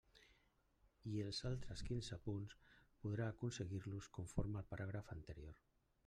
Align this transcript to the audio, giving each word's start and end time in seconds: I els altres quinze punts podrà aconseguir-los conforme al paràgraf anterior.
I 1.09 1.17
els 1.25 1.41
altres 1.49 1.83
quinze 1.89 2.17
punts 2.23 2.55
podrà 3.03 3.27
aconseguir-los 3.33 4.07
conforme 4.17 4.59
al 4.63 4.67
paràgraf 4.73 5.13
anterior. 5.17 5.61